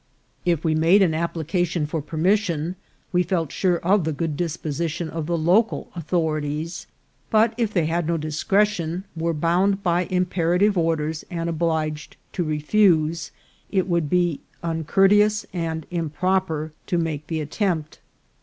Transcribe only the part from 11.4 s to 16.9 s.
obliged to refuse, it would be uncourteous and improper